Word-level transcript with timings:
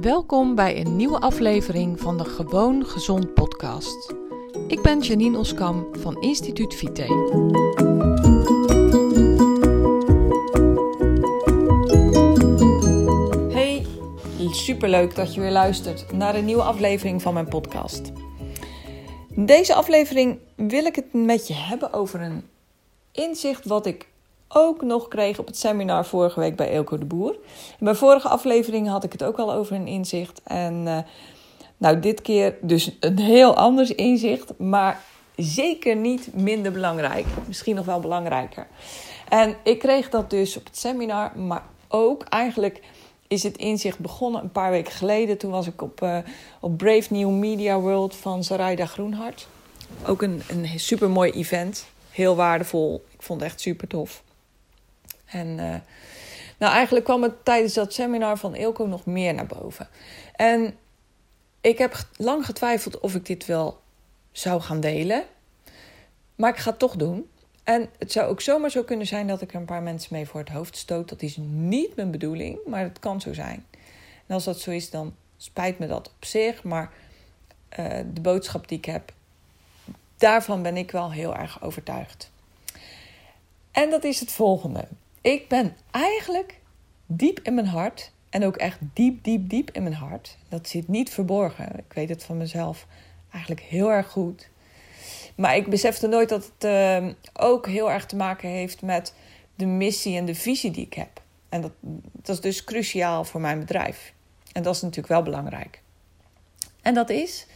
Welkom 0.00 0.54
bij 0.54 0.80
een 0.80 0.96
nieuwe 0.96 1.20
aflevering 1.20 2.00
van 2.00 2.16
de 2.16 2.24
Gewoon 2.24 2.86
Gezond 2.86 3.34
podcast. 3.34 4.14
Ik 4.68 4.82
ben 4.82 5.00
Janine 5.00 5.38
Oskam 5.38 5.86
van 5.92 6.20
Instituut 6.20 6.74
Vite. 6.74 7.02
Hey, 13.52 13.86
superleuk 14.50 15.14
dat 15.14 15.34
je 15.34 15.40
weer 15.40 15.50
luistert 15.50 16.12
naar 16.12 16.34
een 16.34 16.44
nieuwe 16.44 16.62
aflevering 16.62 17.22
van 17.22 17.34
mijn 17.34 17.48
podcast. 17.48 18.12
In 19.34 19.46
deze 19.46 19.74
aflevering 19.74 20.38
wil 20.56 20.84
ik 20.84 20.96
het 20.96 21.12
met 21.12 21.48
je 21.48 21.54
hebben 21.54 21.92
over 21.92 22.20
een 22.20 22.44
inzicht 23.12 23.64
wat 23.64 23.86
ik 23.86 24.08
ook 24.48 24.82
nog 24.82 25.08
kreeg 25.08 25.38
op 25.38 25.46
het 25.46 25.58
seminar 25.58 26.06
vorige 26.06 26.40
week 26.40 26.56
bij 26.56 26.72
Elko 26.72 26.98
de 26.98 27.04
Boer. 27.04 27.36
Mijn 27.78 27.96
vorige 27.96 28.28
aflevering 28.28 28.88
had 28.88 29.04
ik 29.04 29.12
het 29.12 29.24
ook 29.24 29.36
al 29.36 29.52
over 29.52 29.76
een 29.76 29.86
inzicht. 29.86 30.40
En 30.44 30.74
uh, 30.86 30.98
nou, 31.76 32.00
dit 32.00 32.22
keer 32.22 32.56
dus 32.60 32.96
een 33.00 33.18
heel 33.18 33.56
anders 33.56 33.94
inzicht, 33.94 34.58
maar 34.58 35.00
zeker 35.36 35.96
niet 35.96 36.34
minder 36.34 36.72
belangrijk. 36.72 37.26
Misschien 37.46 37.74
nog 37.74 37.84
wel 37.86 38.00
belangrijker. 38.00 38.66
En 39.28 39.56
ik 39.62 39.78
kreeg 39.78 40.08
dat 40.08 40.30
dus 40.30 40.56
op 40.56 40.64
het 40.64 40.78
seminar, 40.78 41.38
maar 41.38 41.62
ook 41.88 42.22
eigenlijk 42.22 42.80
is 43.28 43.42
het 43.42 43.56
inzicht 43.56 43.98
begonnen 43.98 44.42
een 44.42 44.52
paar 44.52 44.70
weken 44.70 44.92
geleden. 44.92 45.38
Toen 45.38 45.50
was 45.50 45.66
ik 45.66 45.82
op, 45.82 46.00
uh, 46.02 46.18
op 46.60 46.76
Brave 46.76 47.12
New 47.12 47.30
Media 47.30 47.78
World 47.78 48.16
van 48.16 48.44
Zaraida 48.44 48.86
Groenhart. 48.86 49.48
Ook 50.06 50.22
een, 50.22 50.42
een 50.48 50.68
super 50.76 51.10
mooi 51.10 51.30
event. 51.30 51.86
Heel 52.10 52.36
waardevol. 52.36 53.04
Ik 53.12 53.22
vond 53.22 53.40
het 53.40 53.50
echt 53.50 53.60
super 53.60 53.88
tof. 53.88 54.22
En 55.26 55.46
uh, 55.46 55.74
nou, 56.58 56.72
eigenlijk 56.72 57.04
kwam 57.04 57.22
het 57.22 57.44
tijdens 57.44 57.74
dat 57.74 57.92
seminar 57.92 58.38
van 58.38 58.54
Ilko 58.54 58.86
nog 58.86 59.06
meer 59.06 59.34
naar 59.34 59.46
boven. 59.46 59.88
En 60.32 60.76
ik 61.60 61.78
heb 61.78 62.06
lang 62.16 62.44
getwijfeld 62.44 63.00
of 63.00 63.14
ik 63.14 63.26
dit 63.26 63.46
wel 63.46 63.80
zou 64.32 64.60
gaan 64.60 64.80
delen. 64.80 65.24
Maar 66.34 66.50
ik 66.50 66.56
ga 66.56 66.70
het 66.70 66.78
toch 66.78 66.96
doen. 66.96 67.30
En 67.64 67.90
het 67.98 68.12
zou 68.12 68.28
ook 68.28 68.40
zomaar 68.40 68.70
zo 68.70 68.82
kunnen 68.82 69.06
zijn 69.06 69.26
dat 69.26 69.40
ik 69.40 69.50
er 69.50 69.60
een 69.60 69.64
paar 69.64 69.82
mensen 69.82 70.08
mee 70.12 70.26
voor 70.26 70.40
het 70.40 70.48
hoofd 70.48 70.76
stoot. 70.76 71.08
Dat 71.08 71.22
is 71.22 71.36
niet 71.40 71.96
mijn 71.96 72.10
bedoeling, 72.10 72.58
maar 72.66 72.82
het 72.82 72.98
kan 72.98 73.20
zo 73.20 73.32
zijn. 73.32 73.66
En 74.26 74.34
als 74.34 74.44
dat 74.44 74.60
zo 74.60 74.70
is, 74.70 74.90
dan 74.90 75.14
spijt 75.36 75.78
me 75.78 75.86
dat 75.86 76.08
op 76.08 76.24
zich. 76.24 76.62
Maar 76.62 76.92
uh, 77.78 77.98
de 78.12 78.20
boodschap 78.20 78.68
die 78.68 78.78
ik 78.78 78.84
heb, 78.84 79.12
daarvan 80.16 80.62
ben 80.62 80.76
ik 80.76 80.90
wel 80.90 81.12
heel 81.12 81.36
erg 81.36 81.62
overtuigd. 81.62 82.30
En 83.70 83.90
dat 83.90 84.04
is 84.04 84.20
het 84.20 84.32
volgende. 84.32 84.88
Ik 85.26 85.48
ben 85.48 85.76
eigenlijk 85.90 86.60
diep 87.06 87.40
in 87.42 87.54
mijn 87.54 87.66
hart, 87.66 88.12
en 88.30 88.44
ook 88.44 88.56
echt 88.56 88.78
diep, 88.92 89.24
diep, 89.24 89.48
diep 89.48 89.70
in 89.70 89.82
mijn 89.82 89.94
hart. 89.94 90.38
Dat 90.48 90.68
zit 90.68 90.88
niet 90.88 91.10
verborgen. 91.10 91.78
Ik 91.78 91.92
weet 91.92 92.08
het 92.08 92.24
van 92.24 92.36
mezelf 92.36 92.86
eigenlijk 93.30 93.62
heel 93.62 93.92
erg 93.92 94.10
goed. 94.10 94.48
Maar 95.36 95.56
ik 95.56 95.70
besefte 95.70 96.06
nooit 96.06 96.28
dat 96.28 96.52
het 96.58 96.64
uh, 96.64 97.12
ook 97.32 97.66
heel 97.66 97.90
erg 97.90 98.06
te 98.06 98.16
maken 98.16 98.48
heeft 98.48 98.82
met 98.82 99.14
de 99.54 99.66
missie 99.66 100.16
en 100.16 100.24
de 100.24 100.34
visie 100.34 100.70
die 100.70 100.86
ik 100.86 100.94
heb. 100.94 101.22
En 101.48 101.60
dat, 101.60 101.72
dat 102.12 102.28
is 102.28 102.40
dus 102.40 102.64
cruciaal 102.64 103.24
voor 103.24 103.40
mijn 103.40 103.58
bedrijf. 103.58 104.12
En 104.52 104.62
dat 104.62 104.74
is 104.74 104.80
natuurlijk 104.80 105.08
wel 105.08 105.22
belangrijk. 105.22 105.82
En 106.82 106.94
dat 106.94 107.10
is, 107.10 107.46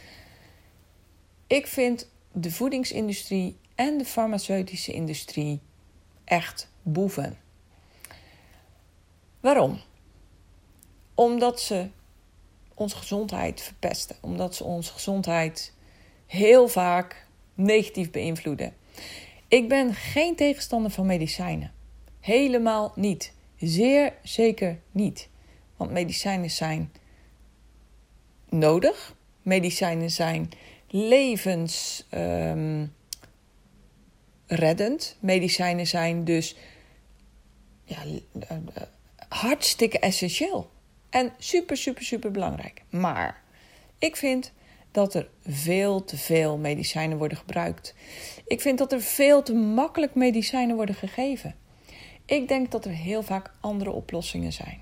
ik 1.47 1.67
vind 1.67 2.09
de 2.31 2.51
voedingsindustrie 2.51 3.57
en 3.75 3.97
de 3.97 4.05
farmaceutische 4.05 4.91
industrie 4.91 5.59
echt 6.23 6.71
boeven. 6.81 7.37
Waarom? 9.41 9.79
Omdat 11.15 11.61
ze 11.61 11.89
onze 12.73 12.95
gezondheid 12.95 13.61
verpesten. 13.61 14.15
Omdat 14.21 14.55
ze 14.55 14.63
onze 14.63 14.91
gezondheid 14.91 15.73
heel 16.27 16.67
vaak 16.67 17.27
negatief 17.53 18.11
beïnvloeden. 18.11 18.73
Ik 19.47 19.67
ben 19.69 19.93
geen 19.93 20.35
tegenstander 20.35 20.91
van 20.91 21.05
medicijnen. 21.05 21.71
Helemaal 22.19 22.91
niet. 22.95 23.33
Zeer 23.57 24.13
zeker 24.23 24.79
niet. 24.91 25.29
Want 25.77 25.91
medicijnen 25.91 26.49
zijn 26.49 26.91
nodig. 28.49 29.15
Medicijnen 29.41 30.11
zijn 30.11 30.49
levensreddend. 30.87 32.65
Um, 34.49 35.19
medicijnen 35.19 35.87
zijn 35.87 36.23
dus 36.23 36.55
ja, 37.83 38.03
hartstikke 39.33 39.99
essentieel. 39.99 40.69
En 41.09 41.33
super, 41.37 41.77
super, 41.77 42.03
super 42.03 42.31
belangrijk. 42.31 42.83
Maar 42.89 43.41
ik 43.97 44.15
vind 44.15 44.51
dat 44.91 45.13
er 45.13 45.27
veel 45.45 46.03
te 46.03 46.17
veel 46.17 46.57
medicijnen 46.57 47.17
worden 47.17 47.37
gebruikt. 47.37 47.95
Ik 48.45 48.61
vind 48.61 48.77
dat 48.77 48.91
er 48.91 49.01
veel 49.01 49.43
te 49.43 49.53
makkelijk 49.53 50.15
medicijnen 50.15 50.75
worden 50.75 50.95
gegeven. 50.95 51.55
Ik 52.25 52.47
denk 52.47 52.71
dat 52.71 52.85
er 52.85 52.91
heel 52.91 53.23
vaak 53.23 53.53
andere 53.59 53.91
oplossingen 53.91 54.53
zijn. 54.53 54.79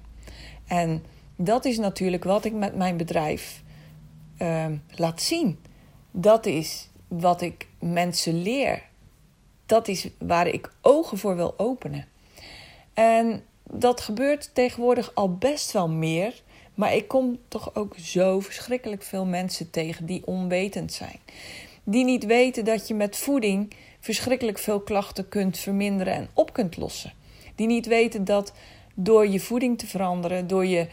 En 0.68 1.04
dat 1.36 1.66
is 1.66 1.78
natuurlijk 1.78 2.24
wat 2.24 2.46
ik 2.46 2.54
met 2.54 2.76
mijn 2.76 2.98
bedrijf 2.98 3.64
uh, 4.42 4.66
laat 4.96 5.22
zien. 5.22 5.60
Dat 6.12 6.46
is 6.46 6.90
wat 7.08 7.42
ik 7.42 7.68
mensen 7.80 8.42
leer. 8.42 8.84
Dat 9.66 9.88
is 9.88 10.10
waar 10.18 10.48
ik 10.48 10.72
ogen 10.82 11.18
voor 11.18 11.36
wil 11.36 11.60
openen. 11.60 12.08
En 12.94 13.44
dat 13.72 14.02
gebeurt 14.02 14.50
tegenwoordig 14.54 15.12
al 15.14 15.34
best 15.34 15.72
wel 15.72 15.90
meer. 15.90 16.42
Maar 16.74 16.96
ik 16.96 17.08
kom 17.08 17.40
toch 17.48 17.76
ook 17.76 17.96
zo 17.98 18.40
verschrikkelijk 18.40 19.04
veel 19.04 19.26
mensen 19.26 19.70
tegen 19.70 20.06
die 20.06 20.22
onwetend 20.26 20.94
zijn. 20.94 21.20
Die 21.84 22.06
niet 22.06 22.26
weten 22.26 22.66
dat 22.66 22.88
je 22.88 22.94
met 22.94 23.18
voeding 23.18 23.74
verschrikkelijk 24.00 24.58
veel 24.58 24.80
klachten 24.80 25.30
kunt 25.30 25.58
verminderen 25.58 26.14
en 26.14 26.30
op 26.34 26.54
kunt 26.54 26.78
lossen. 26.78 27.14
Die 27.56 27.68
niet 27.68 27.86
weten 27.86 28.26
dat 28.26 28.54
door 28.94 29.28
je 29.28 29.40
voeding 29.40 29.78
te 29.78 29.88
veranderen, 29.88 30.48
door 30.48 30.66
je 30.66 30.88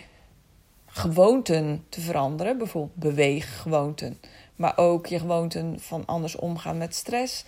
gewoonten 0.87 1.85
te 1.89 2.01
veranderen, 2.01 2.59
bijvoorbeeld 2.59 2.95
beweeggewoonten, 2.95 4.19
maar 4.57 4.73
ook 4.77 5.07
je 5.07 5.19
gewoonten 5.19 5.81
van 5.81 6.03
anders 6.07 6.37
omgaan 6.37 6.79
met 6.79 6.95
stress, 6.95 7.45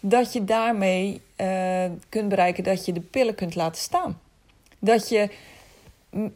dat 0.00 0.32
je 0.32 0.44
daarmee 0.44 1.20
uh, 1.36 1.84
kunt 2.08 2.28
bereiken 2.28 2.64
dat 2.64 2.84
je 2.84 2.92
de 2.92 3.00
pillen 3.00 3.34
kunt 3.34 3.54
laten 3.54 3.82
staan 3.82 4.18
dat 4.82 5.08
je 5.08 5.30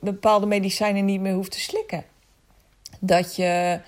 bepaalde 0.01 0.47
medicijnen 0.47 1.05
niet 1.05 1.21
meer 1.21 1.35
hoeft 1.35 1.51
te 1.51 1.61
slikken. 1.61 2.05
Dat 3.01 3.37
je 3.37 3.81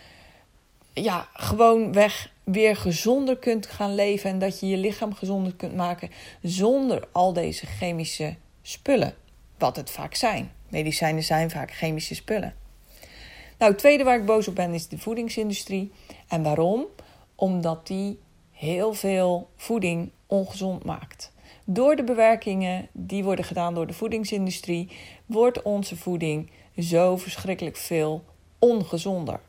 ja, 0.92 1.28
gewoon 1.32 1.92
weg 1.92 2.32
weer 2.44 2.76
gezonder 2.76 3.36
kunt 3.36 3.66
gaan 3.66 3.94
leven 3.94 4.30
en 4.30 4.38
dat 4.38 4.60
je 4.60 4.68
je 4.68 4.76
lichaam 4.76 5.14
gezonder 5.14 5.54
kunt 5.54 5.74
maken 5.74 6.10
zonder 6.42 7.08
al 7.12 7.32
deze 7.32 7.66
chemische 7.66 8.34
spullen. 8.62 9.14
Wat 9.58 9.76
het 9.76 9.90
vaak 9.90 10.14
zijn. 10.14 10.52
Medicijnen 10.68 11.22
zijn 11.22 11.50
vaak 11.50 11.72
chemische 11.72 12.14
spullen. 12.14 12.54
Nou, 13.58 13.70
het 13.70 13.80
tweede 13.80 14.04
waar 14.04 14.18
ik 14.18 14.26
boos 14.26 14.48
op 14.48 14.54
ben 14.54 14.74
is 14.74 14.88
de 14.88 14.98
voedingsindustrie. 14.98 15.92
En 16.28 16.42
waarom? 16.42 16.86
Omdat 17.34 17.86
die 17.86 18.18
heel 18.52 18.94
veel 18.94 19.48
voeding 19.56 20.10
ongezond 20.26 20.84
maakt. 20.84 21.32
Door 21.70 21.96
de 21.96 22.04
bewerkingen 22.04 22.88
die 22.92 23.24
worden 23.24 23.44
gedaan 23.44 23.74
door 23.74 23.86
de 23.86 23.92
voedingsindustrie, 23.92 24.90
wordt 25.26 25.62
onze 25.62 25.96
voeding 25.96 26.50
zo 26.78 27.16
verschrikkelijk 27.16 27.76
veel 27.76 28.24
ongezonder. 28.58 29.40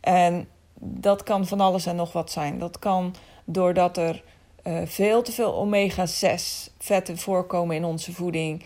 En 0.00 0.48
dat 0.74 1.22
kan 1.22 1.46
van 1.46 1.60
alles 1.60 1.86
en 1.86 1.96
nog 1.96 2.12
wat 2.12 2.30
zijn. 2.30 2.58
Dat 2.58 2.78
kan 2.78 3.14
doordat 3.44 3.96
er 3.96 4.22
uh, 4.64 4.78
veel 4.84 5.22
te 5.22 5.32
veel 5.32 5.54
omega-6 5.54 6.72
vetten 6.78 7.18
voorkomen 7.18 7.76
in 7.76 7.84
onze 7.84 8.12
voeding. 8.12 8.64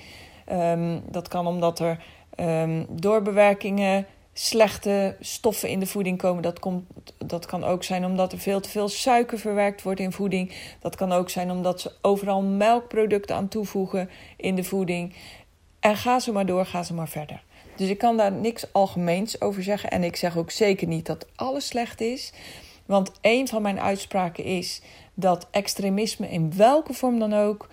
Um, 0.52 1.02
dat 1.10 1.28
kan 1.28 1.46
omdat 1.46 1.78
er 1.78 2.04
um, 2.40 2.86
door 2.88 3.22
bewerkingen 3.22 4.06
slechte 4.38 5.16
stoffen 5.20 5.68
in 5.68 5.80
de 5.80 5.86
voeding 5.86 6.18
komen. 6.18 6.42
Dat, 6.42 6.58
komt, 6.58 6.84
dat 7.18 7.46
kan 7.46 7.64
ook 7.64 7.84
zijn 7.84 8.04
omdat 8.04 8.32
er 8.32 8.38
veel 8.38 8.60
te 8.60 8.68
veel 8.68 8.88
suiker 8.88 9.38
verwerkt 9.38 9.82
wordt 9.82 10.00
in 10.00 10.12
voeding. 10.12 10.52
Dat 10.80 10.96
kan 10.96 11.12
ook 11.12 11.30
zijn 11.30 11.50
omdat 11.50 11.80
ze 11.80 11.92
overal 12.02 12.42
melkproducten 12.42 13.36
aan 13.36 13.48
toevoegen 13.48 14.10
in 14.36 14.54
de 14.54 14.64
voeding. 14.64 15.14
En 15.80 15.96
ga 15.96 16.18
ze 16.18 16.32
maar 16.32 16.46
door, 16.46 16.66
ga 16.66 16.82
ze 16.82 16.94
maar 16.94 17.08
verder. 17.08 17.42
Dus 17.76 17.88
ik 17.88 17.98
kan 17.98 18.16
daar 18.16 18.32
niks 18.32 18.72
algemeens 18.72 19.40
over 19.40 19.62
zeggen. 19.62 19.90
En 19.90 20.04
ik 20.04 20.16
zeg 20.16 20.36
ook 20.36 20.50
zeker 20.50 20.86
niet 20.86 21.06
dat 21.06 21.26
alles 21.34 21.66
slecht 21.66 22.00
is. 22.00 22.32
Want 22.86 23.12
een 23.20 23.48
van 23.48 23.62
mijn 23.62 23.80
uitspraken 23.80 24.44
is 24.44 24.80
dat 25.14 25.46
extremisme 25.50 26.28
in 26.28 26.56
welke 26.56 26.92
vorm 26.92 27.18
dan 27.18 27.34
ook, 27.34 27.68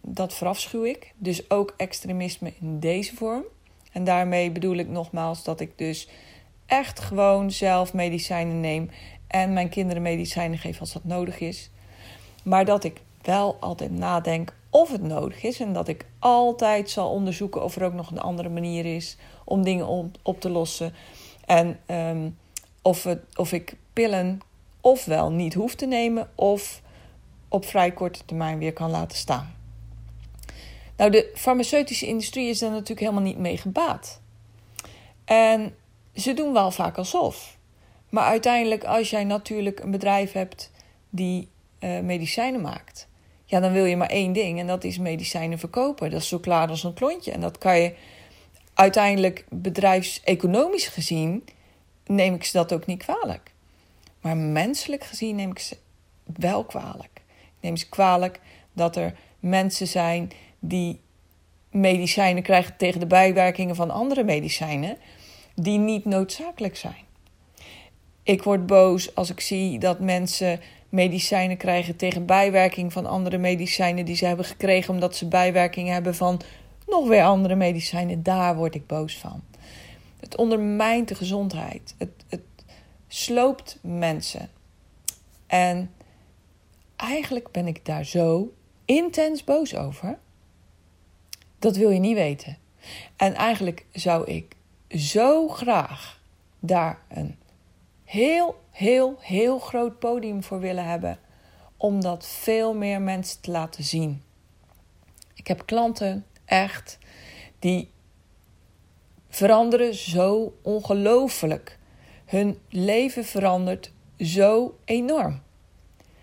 dat 0.00 0.34
verafschuw 0.34 0.84
ik. 0.84 1.12
Dus 1.16 1.50
ook 1.50 1.74
extremisme 1.76 2.52
in 2.60 2.80
deze 2.80 3.16
vorm. 3.16 3.44
En 3.92 4.04
daarmee 4.04 4.50
bedoel 4.50 4.76
ik 4.76 4.88
nogmaals 4.88 5.44
dat 5.44 5.60
ik 5.60 5.78
dus 5.78 6.08
echt 6.66 7.00
gewoon 7.00 7.50
zelf 7.50 7.92
medicijnen 7.92 8.60
neem 8.60 8.90
en 9.26 9.52
mijn 9.52 9.68
kinderen 9.68 10.02
medicijnen 10.02 10.58
geef 10.58 10.80
als 10.80 10.92
dat 10.92 11.04
nodig 11.04 11.40
is. 11.40 11.70
Maar 12.44 12.64
dat 12.64 12.84
ik 12.84 13.00
wel 13.22 13.56
altijd 13.60 13.90
nadenk 13.90 14.54
of 14.70 14.92
het 14.92 15.02
nodig 15.02 15.42
is 15.42 15.60
en 15.60 15.72
dat 15.72 15.88
ik 15.88 16.06
altijd 16.18 16.90
zal 16.90 17.10
onderzoeken 17.10 17.64
of 17.64 17.76
er 17.76 17.84
ook 17.84 17.92
nog 17.92 18.10
een 18.10 18.20
andere 18.20 18.48
manier 18.48 18.96
is 18.96 19.16
om 19.44 19.62
dingen 19.62 19.86
op, 20.22 20.40
te 20.40 20.50
lossen. 20.50 20.94
En 21.46 21.78
ehm, 21.86 22.28
of, 22.82 23.06
of 23.34 23.52
ik 23.52 23.76
pillen 23.92 24.40
ofwel 24.80 25.30
niet 25.30 25.54
hoef 25.54 25.74
te 25.74 25.86
nemen 25.86 26.30
of 26.34 26.82
op 27.48 27.64
vrij 27.64 27.92
korte 27.92 28.24
termijn 28.24 28.58
weer 28.58 28.72
kan 28.72 28.90
laten 28.90 29.18
staan. 29.18 29.54
Nou, 31.00 31.12
de 31.12 31.30
farmaceutische 31.34 32.06
industrie 32.06 32.48
is 32.48 32.58
daar 32.58 32.70
natuurlijk 32.70 33.00
helemaal 33.00 33.22
niet 33.22 33.38
mee 33.38 33.56
gebaat. 33.56 34.20
En 35.24 35.74
ze 36.14 36.34
doen 36.34 36.52
wel 36.52 36.70
vaak 36.70 36.96
alsof. 36.98 37.56
Maar 38.08 38.24
uiteindelijk, 38.24 38.84
als 38.84 39.10
jij 39.10 39.24
natuurlijk 39.24 39.80
een 39.80 39.90
bedrijf 39.90 40.32
hebt 40.32 40.70
die 41.10 41.48
uh, 41.80 42.00
medicijnen 42.00 42.60
maakt, 42.60 43.08
ja, 43.44 43.60
dan 43.60 43.72
wil 43.72 43.84
je 43.84 43.96
maar 43.96 44.08
één 44.08 44.32
ding 44.32 44.58
en 44.58 44.66
dat 44.66 44.84
is 44.84 44.98
medicijnen 44.98 45.58
verkopen. 45.58 46.10
Dat 46.10 46.20
is 46.20 46.28
zo 46.28 46.38
klaar 46.38 46.68
als 46.68 46.84
een 46.84 46.94
klontje. 46.94 47.32
En 47.32 47.40
dat 47.40 47.58
kan 47.58 47.78
je 47.78 47.94
uiteindelijk 48.74 49.44
bedrijfseconomisch 49.48 50.86
gezien, 50.86 51.44
neem 52.06 52.34
ik 52.34 52.44
ze 52.44 52.52
dat 52.52 52.72
ook 52.72 52.86
niet 52.86 53.02
kwalijk. 53.02 53.52
Maar 54.20 54.36
menselijk 54.36 55.04
gezien 55.04 55.36
neem 55.36 55.50
ik 55.50 55.58
ze 55.58 55.76
wel 56.24 56.64
kwalijk. 56.64 57.22
Ik 57.44 57.60
neem 57.60 57.76
ze 57.76 57.88
kwalijk 57.88 58.40
dat 58.72 58.96
er 58.96 59.14
mensen 59.38 59.86
zijn 59.86 60.32
die 60.60 61.00
medicijnen 61.70 62.42
krijgen 62.42 62.76
tegen 62.76 63.00
de 63.00 63.06
bijwerkingen 63.06 63.76
van 63.76 63.90
andere 63.90 64.24
medicijnen 64.24 64.96
die 65.54 65.78
niet 65.78 66.04
noodzakelijk 66.04 66.76
zijn. 66.76 67.08
Ik 68.22 68.42
word 68.42 68.66
boos 68.66 69.14
als 69.14 69.30
ik 69.30 69.40
zie 69.40 69.78
dat 69.78 70.00
mensen 70.00 70.60
medicijnen 70.88 71.56
krijgen 71.56 71.96
tegen 71.96 72.26
bijwerking 72.26 72.92
van 72.92 73.06
andere 73.06 73.38
medicijnen 73.38 74.04
die 74.04 74.16
ze 74.16 74.26
hebben 74.26 74.44
gekregen 74.44 74.94
omdat 74.94 75.16
ze 75.16 75.28
bijwerkingen 75.28 75.92
hebben 75.92 76.14
van 76.14 76.40
nog 76.86 77.08
weer 77.08 77.22
andere 77.22 77.54
medicijnen. 77.54 78.22
Daar 78.22 78.56
word 78.56 78.74
ik 78.74 78.86
boos 78.86 79.18
van. 79.18 79.42
Het 80.20 80.36
ondermijnt 80.36 81.08
de 81.08 81.14
gezondheid. 81.14 81.94
Het, 81.98 82.10
het 82.28 82.40
sloopt 83.08 83.78
mensen. 83.82 84.50
En 85.46 85.90
eigenlijk 86.96 87.50
ben 87.50 87.66
ik 87.66 87.84
daar 87.84 88.04
zo 88.04 88.52
intens 88.84 89.44
boos 89.44 89.76
over. 89.76 90.18
Dat 91.60 91.76
wil 91.76 91.90
je 91.90 92.00
niet 92.00 92.14
weten. 92.14 92.58
En 93.16 93.34
eigenlijk 93.34 93.86
zou 93.92 94.30
ik 94.30 94.56
zo 94.88 95.48
graag 95.48 96.20
daar 96.60 96.98
een 97.08 97.36
heel, 98.04 98.62
heel, 98.70 99.16
heel 99.20 99.58
groot 99.58 99.98
podium 99.98 100.42
voor 100.42 100.60
willen 100.60 100.84
hebben. 100.84 101.18
Om 101.76 102.00
dat 102.00 102.26
veel 102.26 102.74
meer 102.74 103.00
mensen 103.00 103.40
te 103.40 103.50
laten 103.50 103.84
zien. 103.84 104.22
Ik 105.34 105.46
heb 105.46 105.66
klanten, 105.66 106.26
echt, 106.44 106.98
die 107.58 107.90
veranderen 109.28 109.94
zo 109.94 110.54
ongelooflijk. 110.62 111.78
Hun 112.24 112.58
leven 112.68 113.24
verandert 113.24 113.92
zo 114.18 114.78
enorm. 114.84 115.42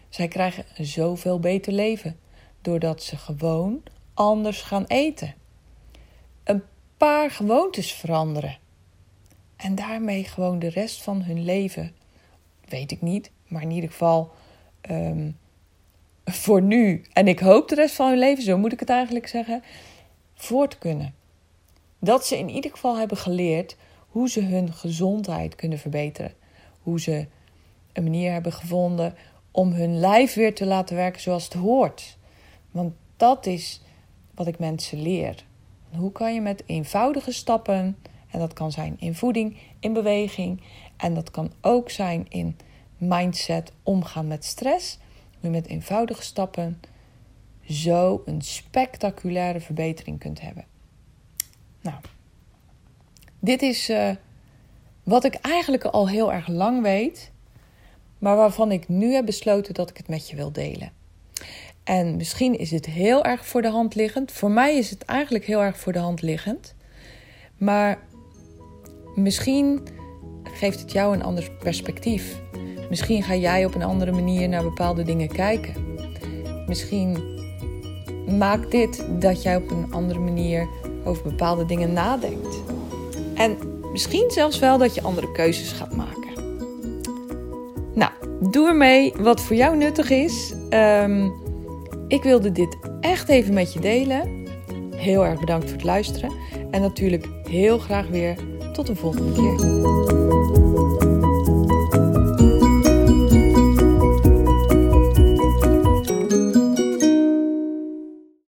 Zij 0.10 0.28
krijgen 0.28 0.66
een 0.76 0.86
zoveel 0.86 1.40
beter 1.40 1.74
leven 1.74 2.20
doordat 2.62 3.04
ze 3.04 3.18
gewoon 3.18 3.84
anders 4.18 4.62
gaan 4.62 4.86
eten. 4.88 5.36
Een 6.44 6.64
paar 6.98 7.32
gewoontes 7.32 7.94
veranderen. 7.94 8.58
En 9.56 9.76
daarmee 9.76 10.24
gewoon 10.24 10.60
de 10.60 10.70
rest 10.70 11.04
van 11.04 11.22
hun 11.22 11.44
leven, 11.44 11.96
weet 12.66 12.92
ik 12.92 13.02
niet, 13.02 13.32
maar 13.48 13.62
in 13.62 13.72
ieder 13.72 13.90
geval 13.90 14.32
ehm, 14.82 15.32
voor 16.26 16.62
nu, 16.62 17.06
en 17.14 17.28
ik 17.28 17.40
hoop 17.40 17.68
de 17.68 17.76
rest 17.76 17.96
van 17.96 18.10
hun 18.10 18.20
leven, 18.20 18.44
zo 18.44 18.58
moet 18.58 18.74
ik 18.74 18.80
het 18.80 18.90
eigenlijk 18.90 19.28
zeggen, 19.28 19.64
voort 20.34 20.78
kunnen. 20.78 21.14
Dat 22.00 22.26
ze 22.26 22.38
in 22.38 22.50
ieder 22.50 22.72
geval 22.72 22.98
hebben 22.98 23.18
geleerd 23.18 23.78
hoe 24.08 24.30
ze 24.30 24.42
hun 24.42 24.74
gezondheid 24.74 25.56
kunnen 25.56 25.80
verbeteren. 25.80 26.34
Hoe 26.82 27.00
ze 27.00 27.28
een 27.94 28.04
manier 28.04 28.32
hebben 28.32 28.54
gevonden 28.54 29.16
om 29.52 29.72
hun 29.72 30.00
lijf 30.00 30.34
weer 30.34 30.56
te 30.56 30.66
laten 30.66 30.96
werken 30.96 31.22
zoals 31.22 31.44
het 31.44 31.54
hoort. 31.54 32.18
Want 32.72 32.94
dat 33.18 33.46
is 33.46 33.82
wat 34.38 34.48
ik 34.48 34.60
mensen 34.60 35.02
leer. 35.02 35.46
Hoe 35.96 36.12
kan 36.12 36.34
je 36.34 36.42
met 36.42 36.64
eenvoudige 36.66 37.32
stappen, 37.32 37.98
en 38.32 38.40
dat 38.40 38.54
kan 38.54 38.72
zijn 38.72 38.96
in 39.00 39.16
voeding, 39.16 39.58
in 39.80 39.94
beweging, 39.94 40.62
en 40.98 41.14
dat 41.14 41.32
kan 41.32 41.52
ook 41.62 41.90
zijn 41.90 42.26
in 42.30 42.58
mindset, 42.98 43.72
omgaan 43.84 44.28
met 44.28 44.46
stress, 44.46 44.98
hoe 45.40 45.40
je 45.42 45.50
met 45.50 45.68
eenvoudige 45.68 46.24
stappen 46.24 46.80
zo 47.70 48.22
een 48.26 48.42
spectaculaire 48.42 49.60
verbetering 49.60 50.20
kunt 50.20 50.42
hebben. 50.42 50.66
Nou, 51.82 51.96
dit 53.40 53.62
is 53.62 53.90
uh, 53.90 54.12
wat 55.04 55.24
ik 55.24 55.34
eigenlijk 55.34 55.84
al 55.84 56.10
heel 56.10 56.34
erg 56.34 56.48
lang 56.48 56.82
weet, 56.82 57.32
maar 58.18 58.36
waarvan 58.36 58.72
ik 58.72 58.88
nu 58.88 59.14
heb 59.14 59.26
besloten 59.26 59.74
dat 59.74 59.90
ik 59.90 59.98
het 59.98 60.08
met 60.08 60.30
je 60.30 60.36
wil 60.36 60.52
delen. 60.52 60.92
En 61.88 62.16
misschien 62.16 62.58
is 62.58 62.72
het 62.72 62.86
heel 62.86 63.24
erg 63.24 63.46
voor 63.46 63.62
de 63.62 63.70
hand 63.70 63.96
liggend. 63.96 64.32
Voor 64.32 64.52
mij 64.52 64.78
is 64.78 64.90
het 64.90 65.06
eigenlijk 65.06 65.46
heel 65.46 65.62
erg 65.62 65.78
voor 65.78 65.94
de 65.94 66.00
hand 66.00 66.22
liggend. 66.22 66.76
Maar 67.58 68.00
misschien 69.16 69.88
geeft 70.44 70.80
het 70.80 70.92
jou 70.92 71.16
een 71.16 71.24
ander 71.24 71.52
perspectief. 71.60 72.40
Misschien 72.90 73.24
ga 73.24 73.36
jij 73.36 73.66
op 73.66 73.76
een 73.76 73.84
andere 73.84 74.12
manier 74.12 74.50
naar 74.50 74.64
bepaalde 74.64 75.04
dingen 75.04 75.28
kijken. 75.28 75.74
Misschien 76.68 77.18
maakt 78.38 78.72
dit 78.72 79.06
dat 79.20 79.44
jij 79.44 79.56
op 79.56 79.72
een 79.72 79.94
andere 79.94 80.20
manier 80.20 80.68
over 81.04 81.24
bepaalde 81.24 81.66
dingen 81.66 81.94
nadenkt. 81.94 82.62
En 83.36 83.58
misschien 83.92 84.32
zelfs 84.32 84.60
wel 84.60 84.78
dat 84.78 84.96
je 84.96 85.02
andere 85.02 85.32
keuzes 85.32 85.72
gaat 85.72 85.96
maken. 85.96 86.34
Nou, 87.94 88.12
doe 88.52 88.68
ermee 88.68 89.14
wat 89.18 89.42
voor 89.42 89.56
jou 89.56 89.78
nuttig 89.78 90.10
is. 90.10 90.54
Um, 90.70 91.46
ik 92.08 92.24
wilde 92.24 92.52
dit 92.52 92.78
echt 93.00 93.30
even 93.30 93.54
met 93.54 93.74
je 93.74 93.80
delen. 93.80 94.46
Heel 94.96 95.26
erg 95.26 95.40
bedankt 95.40 95.66
voor 95.66 95.74
het 95.74 95.84
luisteren. 95.84 96.32
En 96.72 96.82
natuurlijk 96.82 97.28
heel 97.50 97.78
graag 97.78 98.08
weer 98.08 98.36
tot 98.74 98.88
de 98.88 98.96
volgende 98.96 99.32
keer. 99.34 99.97